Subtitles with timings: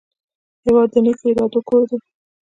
[0.63, 1.97] هېواد د نیکو ارادو کور دی.